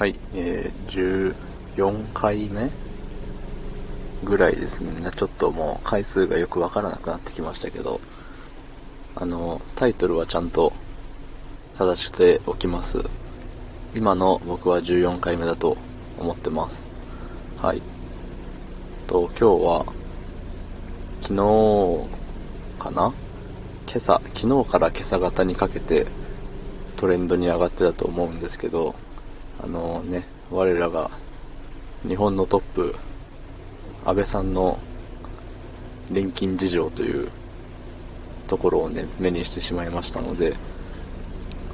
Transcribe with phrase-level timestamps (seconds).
[0.00, 1.34] はい、えー、
[1.76, 2.70] 14回目
[4.24, 5.10] ぐらいですね。
[5.14, 8.00] ちょっともう回数がよくわからなくなってきましたけど、
[9.14, 10.72] あの、タイトルはちゃんと
[11.74, 13.04] 正しておきます。
[13.94, 15.76] 今の僕は14回目だと
[16.18, 16.88] 思ってます。
[17.58, 17.82] はい。
[19.06, 19.84] と、今日は、
[21.20, 23.12] 昨日かな？
[23.86, 26.06] 今朝、昨日から今朝方にかけて
[26.96, 28.94] トレンドに上がってたと思うんですけど、
[29.62, 31.10] あのね、我らが
[32.08, 32.94] 日本のトップ、
[34.06, 34.78] 安倍さんの
[36.10, 37.28] 錬金事情という
[38.48, 40.54] ところをね、目にしてしまいましたので、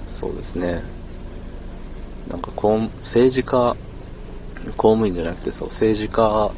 [0.07, 0.83] そうですね。
[2.29, 3.77] なんか公、政治家、
[4.77, 6.51] 公務員じゃなくてそう、政治家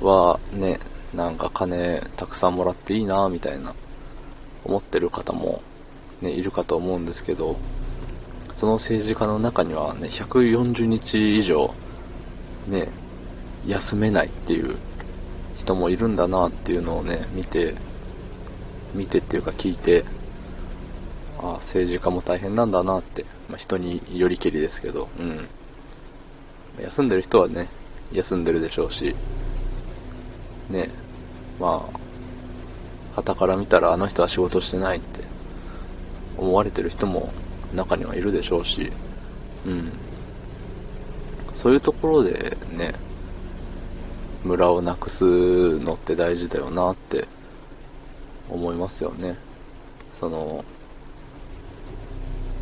[0.00, 0.78] はね、
[1.12, 3.74] なんか金たくさんもらっていいなみたいな
[4.64, 5.60] 思ってる方も
[6.22, 7.56] ね、いるかと思うんですけど、
[8.62, 11.74] その政治家の中にはね、140日以上、
[12.68, 12.90] ね、
[13.66, 14.76] 休めないっていう
[15.56, 17.74] 人もいるんだなっていうのをね、見て、
[18.94, 20.04] 見てっていうか聞いて、
[21.40, 25.48] あ政治家も大変なんだなって、まあ、人によりけりですけど、うん。
[26.80, 27.66] 休んでる人はね、
[28.12, 29.16] 休んでるでしょうし、
[30.70, 30.88] ね、
[31.58, 31.98] まあ、
[33.16, 35.24] 旗から見たらあの人は仕事してないって
[36.38, 37.32] 思われてる人も
[37.74, 38.90] 中にはいるでしょうし、
[39.66, 39.92] うん。
[41.54, 42.92] そういうところでね、
[44.44, 47.28] 村をなくすのって大事だよなって
[48.50, 49.36] 思いますよね。
[50.10, 50.64] その、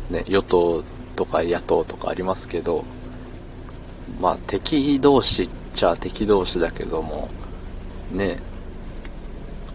[0.09, 0.83] ね、与党
[1.15, 2.85] とか野党とかありますけど、
[4.19, 7.29] まあ敵同士っちゃ敵同士だけども、
[8.11, 8.39] ね、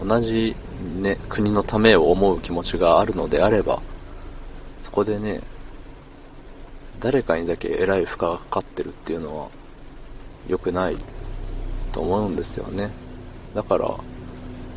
[0.03, 0.55] 同じ
[1.01, 3.83] ね、国のためを思う気持ちがあるのであれば、
[4.81, 5.43] そこでね、
[7.01, 9.49] 誰かにだけ偉い負荷がかかってるっていうのは
[10.49, 10.97] 良くない
[11.93, 12.91] と思うんですよね。
[13.55, 13.95] だから、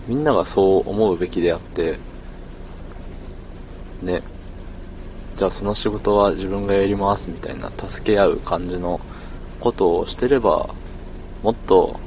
[0.08, 1.98] みんながそう思うべきであって、
[4.02, 4.22] ね、
[5.36, 9.00] じゃあその仕事は自分がやりますみたいな助け合う感じの
[9.60, 10.70] ことをしてれば、
[11.44, 12.00] もっと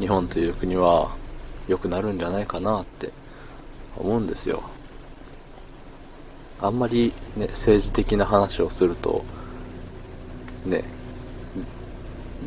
[0.00, 1.14] 日本という国は
[1.68, 3.12] 良くなるんじゃないかなって
[3.96, 4.62] 思うんですよ。
[6.62, 9.24] あんまりね、政治的な話をすると、
[10.64, 10.84] ね、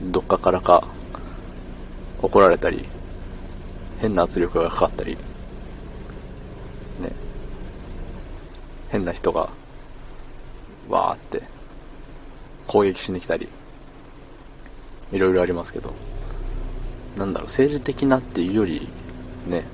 [0.06, 0.88] どっかからか
[2.22, 2.86] 怒られたり、
[4.00, 7.12] 変な圧力がかかったり、ね、
[8.88, 9.50] 変な人が、
[10.88, 11.42] わーって
[12.68, 13.50] 攻撃しに来たり、
[15.12, 15.94] いろいろありますけど、
[17.18, 18.88] なんだろう、政治的なっていうより、
[19.46, 19.66] ね、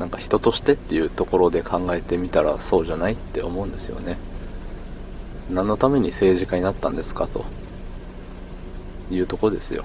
[0.00, 4.16] なんか人としてっていうところで考えてみたらそうじゃないって思うんですよね。
[5.50, 7.44] 何のために政治家になったんですかと
[9.10, 9.84] いうとこですよ。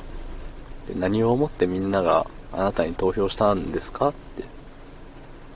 [0.87, 4.45] で何を思ってみんながあなたに投票したんですかって。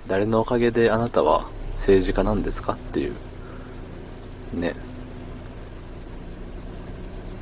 [0.07, 3.13] 誰のおかげであなたは政治家なんですかっていう。
[4.53, 4.75] ね。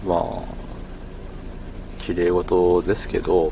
[0.05, 0.19] まあ、
[1.97, 3.51] 綺麗事ですけど、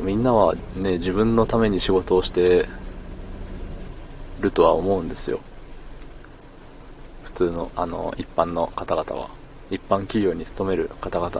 [0.00, 2.66] みんなはね、自分のために仕事をして
[4.40, 5.40] るとは思うんですよ。
[7.22, 9.30] 普通の、あの、一般の方々は。
[9.70, 11.30] 一般企業に勤める方々。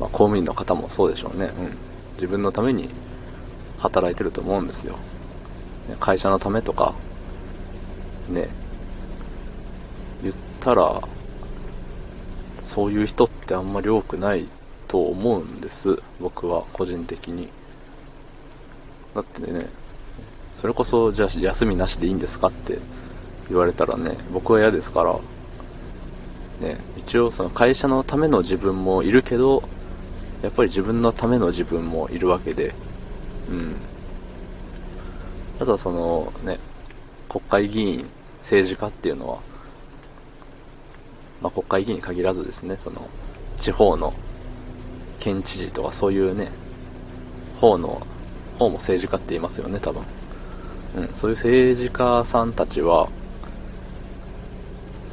[0.00, 1.46] まあ、公務員の方もそうでしょうね。
[1.46, 1.76] うん。
[2.14, 2.88] 自分のために
[3.78, 4.94] 働いてると思うんですよ。
[5.88, 6.94] ね会社のためとか、
[8.28, 8.48] ね、
[10.22, 11.00] 言ったら、
[12.58, 14.48] そういう人ってあんまり多くない
[14.90, 16.02] と思うんです。
[16.18, 17.48] 僕は個人的に。
[19.14, 19.68] だってね、
[20.52, 22.78] それこそじゃあ休みなしでいいんですかって
[23.48, 29.62] 言われたらね、僕は嫌ですから、ね、一応その会社のための自分もいるけど、
[30.42, 32.74] やっぱり自分のための自分もいるわけで、
[33.48, 33.76] うん。
[35.60, 36.58] ただそのね、
[37.28, 38.06] 国会議員、
[38.40, 39.38] 政治家っていうのは、
[41.40, 43.08] まあ、国会議員に限らずですね、その、
[43.56, 44.12] 地方の
[45.20, 46.50] 県知事とかそういうね、
[47.60, 48.02] 方の、
[48.58, 50.02] 方も政治家って言いますよね、多分。
[50.96, 53.08] うん、そういう政治家さんたちは、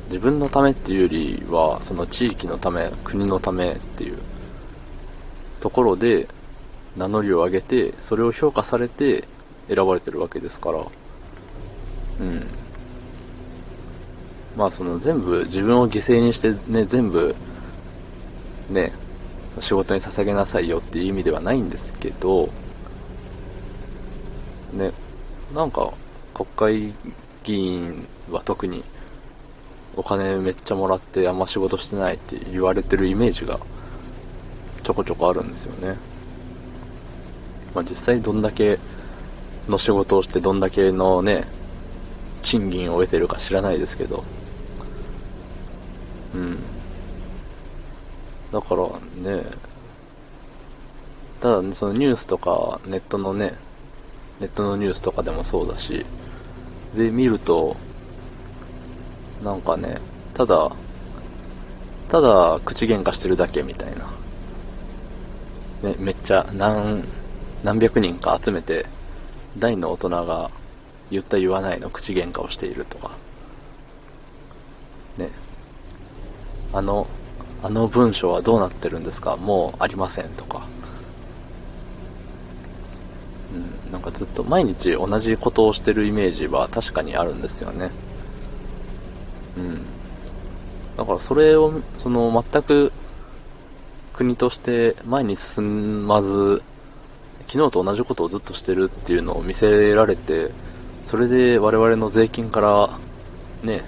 [0.06, 4.18] 自分のためっていうよりは、その地域のため、国のためっていう
[5.60, 6.28] ところで
[6.96, 9.26] 名乗りを上げて、それを評価されて
[9.68, 12.48] 選ばれてるわけですから、うん。
[14.56, 17.36] まあその全部自分を犠牲にしてね、全部、
[18.70, 18.94] ね、
[19.60, 22.50] 仕事に捧げなさいよっていう意味ではないんですけど、
[24.74, 24.92] ね、
[25.54, 25.94] なんか
[26.34, 26.94] 国会
[27.44, 28.84] 議員は特に
[29.96, 33.60] お金めっちゃもらってあんま仕事してないって言われてるイメージが
[34.84, 35.98] ちょこちょこあるんですよね。
[37.74, 38.80] まあ実際どんだけ
[39.68, 41.46] の仕事をしてどんだけのね、
[42.42, 44.24] 賃金を得てるか知らないですけど。
[46.36, 46.60] うん。
[48.52, 48.88] だから
[49.22, 49.44] ね、
[51.42, 53.54] ただね、そのニュースとかネットのね、
[54.40, 56.06] ネットのニュースとかでもそうだし、
[56.96, 57.76] で見ると、
[59.44, 59.98] なんかね、
[60.34, 60.72] ただ、
[62.10, 64.10] ただ口喧嘩してるだけみたいな。
[65.84, 67.04] めめっちゃ何、
[67.64, 68.86] 何百人か集めて、
[69.58, 70.52] 大の大人が
[71.12, 73.12] 言った言わないの口喧嘩をしているとか。
[75.18, 75.30] ね。
[76.74, 77.08] あの、
[77.68, 79.36] あの文章はどうなってるんですか？
[79.36, 80.66] もうありませんとか。
[83.54, 87.92] うん、なんかずっと毎日同じことをしてるイメージは確かにあるんですよね。
[89.58, 89.86] うん。
[90.96, 92.94] だからそれを、その全く
[94.14, 96.64] 国として前に進まず、
[97.50, 100.52] 昨日と同じことをずっとしてるっていうのを見せられて、
[101.04, 102.98] それで我々の税金から、
[103.62, 103.84] ね、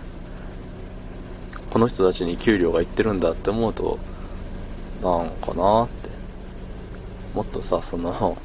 [1.70, 4.00] この人たちに給料がいってるんだって思うと、
[5.04, 6.10] なんかなって。
[7.34, 8.38] もっとさ、その、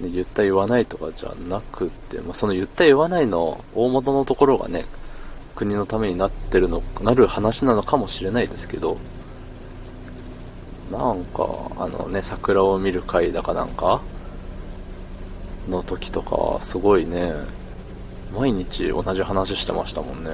[0.00, 4.84] ね、言った言わないとかじゃなくて、まあ、その言った言わないの大元のところがね、
[5.54, 8.98] 国のためになってるの、なる話なのかもしれないですけど、
[10.90, 11.46] なんか、
[11.78, 14.00] あのね、桜を見る会だかなんか
[15.68, 17.32] の時とか、すごいね、
[18.34, 20.32] 毎日同じ話してましたもんね。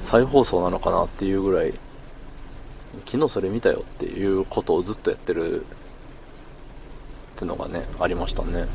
[0.00, 1.74] 再放送なのかなっていうぐらい、
[3.06, 5.64] 昨日それ見たよっていうことをずっとやってるっ
[7.36, 8.66] ていうのがね、ありましたね。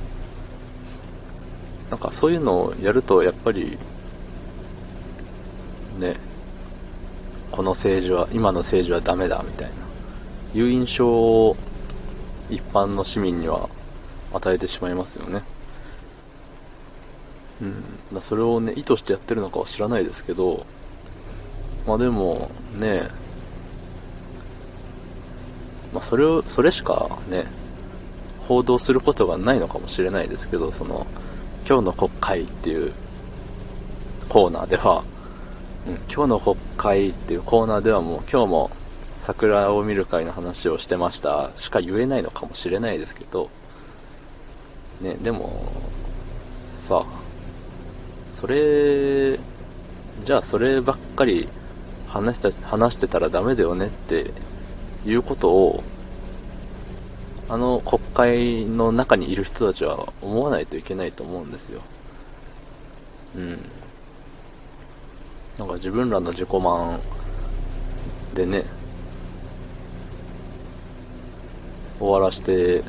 [1.89, 3.77] なんかそういうのをやるとやっぱり、
[5.99, 6.15] ね、
[7.51, 9.75] この政治は、今の政治はダメだみたいな、
[10.59, 11.55] いう印象を
[12.49, 13.69] 一般の市民には
[14.33, 15.43] 与えてしまいますよね。
[17.61, 18.21] うん。
[18.21, 20.65] それをね、意図してやってるのかは知らないですけど、
[21.85, 23.03] まあでも、ね、
[25.94, 27.45] まあそれを、それしかね、
[28.39, 31.06] 報道することがないのかもしれないですけど、その、
[31.68, 32.94] 今日の国会っていう
[34.27, 35.03] コーナーでは、
[35.88, 38.71] うん、今日の国会っていうコーナーではもう今日も
[39.19, 43.50] 桜を見る会の話をしてましたしか言えないのかもしれないですけど、
[45.00, 45.71] ね、でも、
[46.51, 47.06] さ、
[48.29, 49.39] それ、
[50.25, 51.47] じゃあそればっかり
[52.13, 54.31] 話した話してたらダメだよねって
[55.04, 55.83] いうことを
[57.50, 61.81] あの国会の中にいる人たちは思わないといけないと思うんですよ。
[63.36, 63.60] うん。
[65.57, 67.00] なんか自分らの自己満
[68.36, 68.63] でね、
[72.00, 72.83] 終わらせて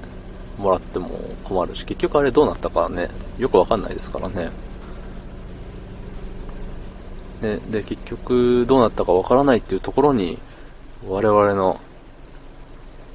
[0.59, 1.09] もらっても
[1.43, 4.50] 困るし、結局あれどうなったかね、よくわかんないですからね。
[7.44, 10.38] ね、で、結局どうなったかわからないっていうところに、
[11.06, 11.79] 我々の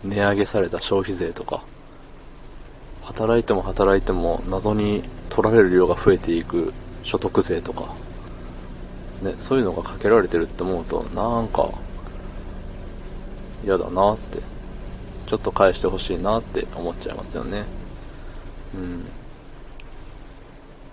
[0.03, 1.63] 値上げされた消費税とか、
[3.01, 7.95] 働いても働いても謎に取られる量が増えていく所得税とか、
[9.23, 11.69] ね、そういうのがかけられてるって思うと、なんか、
[13.65, 14.39] 嫌だなって、
[15.25, 17.65] ちょっと返してほしいなって思っちゃいますよね。
[18.75, 19.05] うん。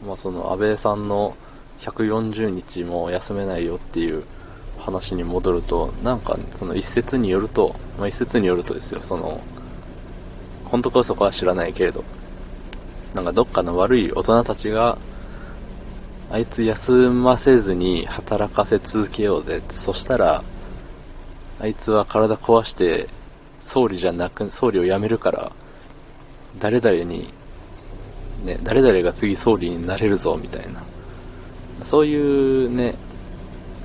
[0.07, 1.37] まあその安倍さんの
[1.81, 4.25] 140日も休めないよっていう
[4.79, 9.41] 話に戻ると、なんかその一説によると、まあ一説によるとですよ、その、
[10.65, 12.05] 本当か嘘かは知らないけれど、
[13.15, 14.99] なんかどっかの悪い大人たちが、
[16.31, 19.63] あいつ休ませずに働かせ続けようぜ。
[19.71, 20.43] そしたら、
[21.61, 23.09] あいつは体壊して、
[23.61, 25.53] 総理じゃなく、総理を辞めるから、
[26.59, 27.33] 誰々に、
[28.45, 30.83] ね、誰々が次総理になれるぞ、みたいな。
[31.87, 32.97] そういうね、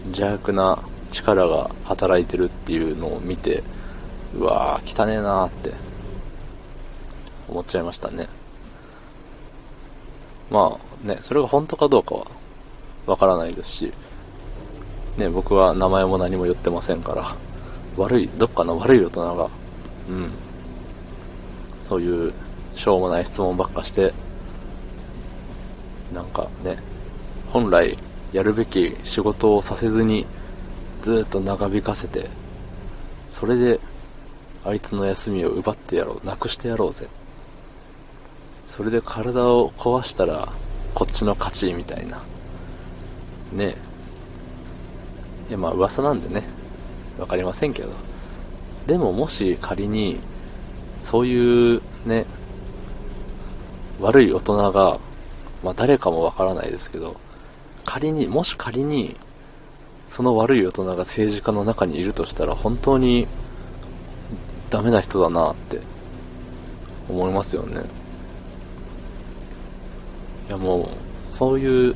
[0.06, 0.80] 邪悪な
[1.12, 3.62] 力が働いてるっていうのを見て、
[4.36, 5.74] うわー、汚ねえなーって
[7.48, 8.28] 思っちゃいましたね。
[10.50, 12.26] まあね、それが本当かどうかは
[13.06, 13.94] わからないですし、
[15.18, 17.36] ね、僕は名前も何も言ってませんから、
[17.98, 19.48] 悪い、どっかの悪い大人が、
[20.10, 20.32] うん、
[21.84, 22.34] そういう
[22.74, 24.12] しょうもない質問ばっかして、
[26.12, 26.78] なんかね、
[27.52, 27.98] 本来
[28.32, 30.26] やるべき仕事をさせずに
[31.02, 32.30] ずっと長引かせて、
[33.28, 33.80] それで
[34.64, 37.08] あいつの休みを奪ってやろう、なくしてやろうぜ。
[38.66, 40.48] それで体を壊したら
[40.96, 42.24] こっちの勝ちみたいな。
[43.52, 43.76] ね。
[45.48, 46.44] えいやまあ噂なんでね。
[47.18, 47.90] 分かりませんけど。
[48.88, 50.20] でももし仮に
[51.02, 52.26] そういうね
[54.00, 55.00] 悪い大人が
[55.64, 57.18] まあ誰かもわからないですけど
[57.94, 59.18] 仮にもし仮に
[60.08, 63.28] その悪い大人が政治家の中にいるとしたら本当に
[64.70, 65.82] ダメな人だなって
[67.10, 67.82] 思いますよね。
[70.48, 70.88] いやもう
[71.26, 71.96] そういう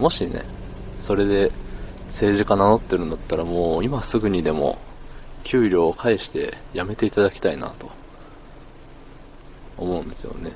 [0.00, 0.42] もしね
[0.98, 1.52] それで
[2.08, 4.76] 政治家名乗ってるんだったらもう今すぐにでも
[5.44, 7.92] 給料を返して辞めていただきたいなと
[9.76, 10.50] 思うんですよね。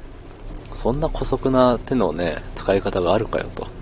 [0.73, 3.75] そんな姑息な手のね使い方があるかよと。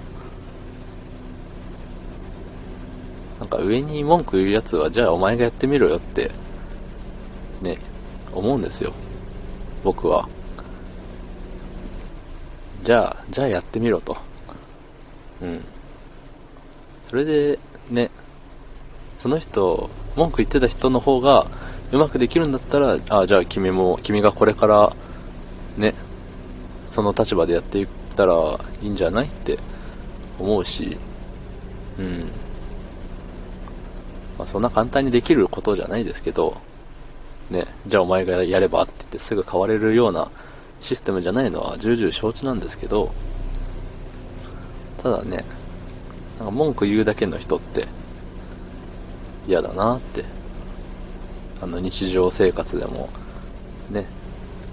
[3.41, 6.31] なんか上に文句言うやつはじゃあお前がやってみろよって
[7.61, 7.79] ね
[8.33, 8.93] 思うんですよ。
[9.83, 10.29] 僕は。
[12.83, 14.17] じゃあじゃあやってみろと。
[15.43, 15.65] うん。
[17.03, 17.59] それで
[17.91, 18.11] ね
[19.17, 21.47] その人文句言ってた人の方が
[21.93, 24.97] うまくできるんだったらあじゃあ君も君がこれから
[25.77, 25.95] ね
[26.87, 28.35] その立場でやっていったら
[28.83, 29.59] いいんじゃないって
[30.39, 30.99] 思うし。
[31.99, 32.44] うん。
[34.39, 36.61] まあ、そんな簡単にできることじゃないですけど
[37.51, 40.31] ねじゃあお前がやればって言ってすぐ変われるような
[40.81, 43.13] システムじゃないのは重々承知なんですけど
[45.03, 45.45] ただね
[46.39, 47.87] なんか文句言うだけの人って
[49.47, 50.25] 嫌だなって
[51.61, 53.09] あの日常生活でも
[53.91, 54.07] ね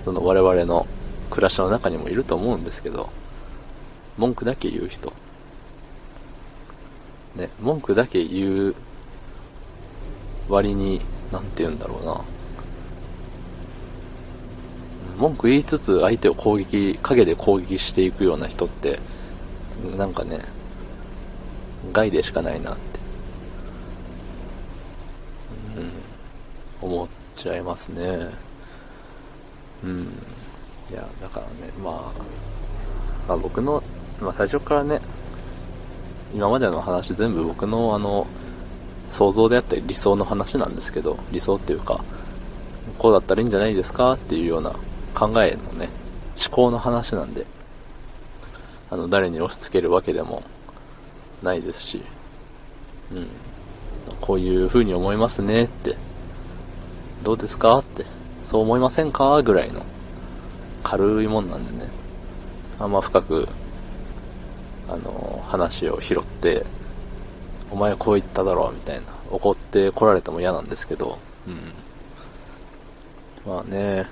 [0.03, 0.87] その我々の
[1.29, 3.09] 暮らしの中にもいると思うんですけど
[4.17, 5.13] 文句だけ言う人。
[7.35, 8.75] ね文句だけ言う
[10.51, 12.21] 割に何て言うんだろうな。
[15.17, 18.99] 文句言いつつ相手を攻撃影で攻撃していくような人って
[19.95, 20.39] なんかね
[21.93, 22.81] 害でしかないなって
[26.81, 28.29] うん思っちゃいますね。
[29.83, 30.07] うん。
[30.91, 31.93] いやだからねまあ、
[33.27, 33.81] まあ、僕の、
[34.19, 34.99] まあ、最初からね
[36.33, 38.27] 今までの話全部僕のあの
[39.11, 42.03] 想像であったり理想の話なんですけど理想っていうか
[42.97, 44.71] こうだったらいいんじゃないですかっていうような
[45.13, 45.89] 考えのね
[46.43, 47.45] 思考の話なんで
[48.89, 50.43] あの誰に押し付けるわけでも
[51.43, 52.01] ないですし
[53.11, 53.27] うん。
[54.19, 55.95] こういう風に思いますねって
[57.23, 58.05] どうですかって
[58.43, 59.83] そう思いませんかぐらいの
[60.83, 61.91] 軽いもんなんでね。
[62.79, 63.47] あんま深く
[64.89, 66.65] あの話を拾って
[67.71, 71.17] お前こう言っただろうみたいな怒って来られても嫌なんですけど。
[71.47, 71.73] うん。
[73.51, 74.05] まあね。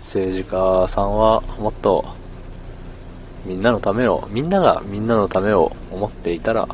[0.00, 2.04] 政治家さんはもっと
[3.44, 6.68] みんなのためをみんながみんなのためを思っていたら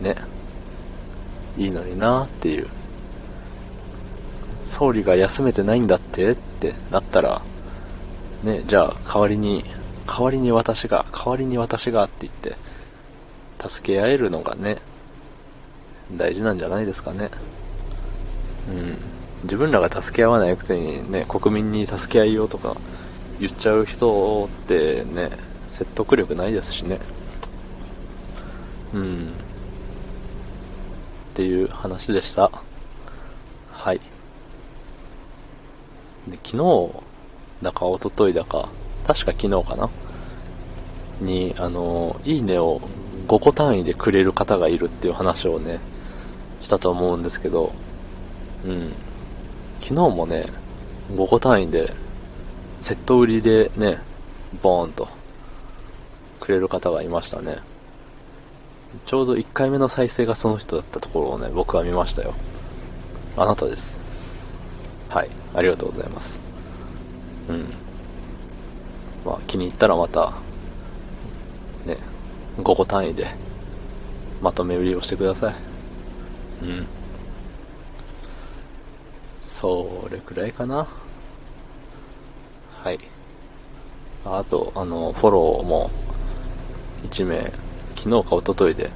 [0.00, 0.16] ね。
[1.56, 2.68] いいのになっていう。
[4.64, 7.42] 総理が休めてないんだってってなったら
[8.42, 9.62] ねじゃあ代わりに
[10.06, 12.56] 代わりに私が代わりに私がって言って
[13.68, 14.78] 助け合えるのがね
[16.12, 17.30] 大事なんじゃないですかね。
[18.68, 18.96] うん。
[19.44, 22.76] 自分らが助け合わないくせにね国民に助け合いようとか
[23.40, 25.30] 言っちゃう人ってね
[25.68, 26.98] 説得力ないですしね。
[28.92, 29.28] うん。
[29.28, 29.30] っ
[31.34, 32.50] ていう話でした。
[33.72, 34.00] はい。
[36.28, 36.90] で昨日
[37.62, 38.68] だか一昨日だか
[39.06, 39.90] 確か昨日かな？
[41.20, 42.80] にあのいいねを
[43.28, 45.78] 5個単位でくれる方がいるっていう話をね
[46.60, 47.72] したと思うんですけど
[48.64, 48.92] うん。
[49.80, 50.46] 昨日もね
[51.12, 51.92] 5個単位で
[52.78, 53.98] セット売りでね
[54.62, 55.08] ボーンと
[56.40, 57.58] くれる方がいましたね。
[59.06, 62.34] ちょうど1回目の再生がその人だったところをね僕は見ましたよ。
[63.36, 64.02] あなたです。
[65.10, 65.30] はい。
[65.54, 66.40] ありがとうございます。
[67.48, 67.83] うん。
[69.24, 70.32] まあ気に入ったらまた
[71.86, 71.98] ね
[72.58, 73.26] 5個単位で
[74.42, 75.54] まとめ売りをしてください。
[76.62, 76.86] うん。
[79.38, 80.86] それくらいかな。
[82.82, 82.98] はい。
[84.26, 85.90] あとあのフォローも
[87.04, 87.52] 1名
[87.96, 88.90] 昨日か一昨日で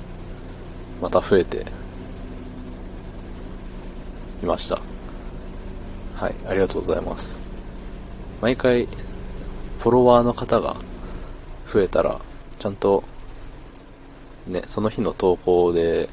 [1.00, 1.64] また増えて
[4.42, 4.80] いました。
[6.16, 6.34] はい。
[6.46, 7.40] ありがとうございます。
[8.42, 8.88] 毎回
[9.78, 10.76] フォロワーの方が
[11.66, 12.20] 増えたら
[12.58, 13.04] ちゃんと
[14.46, 16.08] ねその日の投稿で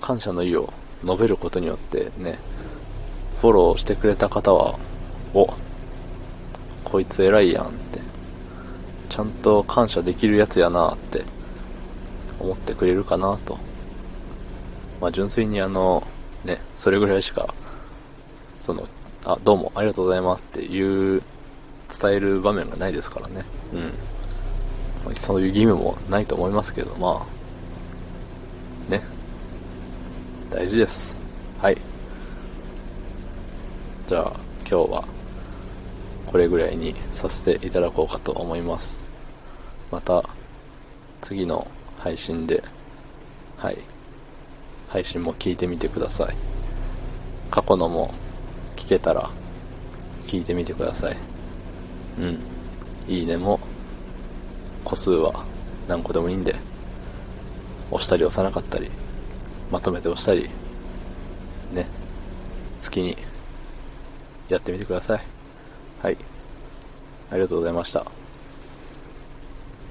[0.00, 0.72] 感謝の意を
[1.04, 2.38] 述べることによってね
[3.40, 4.78] フォローしてくれた方は
[5.32, 5.54] お
[6.84, 8.00] こいつ偉いやんって
[9.08, 11.24] ちゃんと感謝できるやつやなって
[12.40, 13.58] 思ってくれるかなと。
[15.00, 16.06] まあ、純粋にあの、
[16.44, 17.52] ね、それぐらいしか、
[18.60, 18.88] その、
[19.24, 21.22] あ、どうもありがとうございますっていう、
[21.88, 23.44] 伝える場面がないですからね。
[23.72, 25.16] うん。
[25.16, 27.26] そういう義務もないと思いますけど、ま
[28.88, 29.02] あ、ね。
[30.50, 31.16] 大事です。
[31.58, 31.76] はい。
[34.08, 34.32] じゃあ、
[34.68, 35.04] 今日は、
[36.26, 39.04] これぐらいにさせていただこうかと思います。
[39.90, 40.22] また、
[41.20, 41.66] 次の
[41.98, 42.62] 配信で、
[43.56, 43.78] はい。
[44.88, 46.36] 配信も聞いてみてください。
[47.50, 48.12] 過去のも
[48.76, 49.30] 聞けたら、
[50.26, 51.33] 聞いてみてください。
[52.18, 52.38] うん。
[53.08, 53.60] いいねも、
[54.84, 55.44] 個数は
[55.88, 56.54] 何個でもいいんで、
[57.90, 58.90] 押したり押さなかったり、
[59.70, 60.48] まとめて押したり、
[61.72, 61.86] ね、
[62.82, 63.16] 好きに
[64.48, 65.20] やってみてください。
[66.02, 66.18] はい。
[67.30, 68.23] ありがとうございました。